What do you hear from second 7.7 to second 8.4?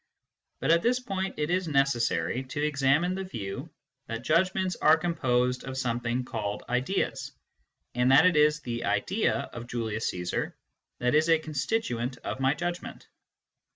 and that it